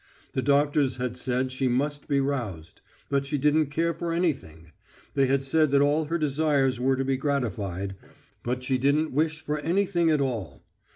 The 0.31 0.41
doctors 0.41 0.95
had 0.97 1.15
said 1.15 1.51
she 1.51 1.67
must 1.67 2.07
be 2.07 2.19
roused, 2.19 2.81
but 3.07 3.23
she 3.23 3.37
didn't 3.37 3.67
care 3.67 3.93
for 3.93 4.11
anything; 4.11 4.71
they 5.13 5.27
had 5.27 5.43
said 5.43 5.69
that 5.69 5.81
all 5.83 6.05
her 6.05 6.17
desires 6.17 6.79
were 6.79 6.95
to 6.95 7.05
be 7.05 7.17
gratified, 7.17 7.95
but 8.41 8.63
she 8.63 8.79
didn't 8.79 9.11
wish 9.11 9.41
for 9.41 9.59
anything 9.59 10.09
at 10.09 10.19
all. 10.19 10.63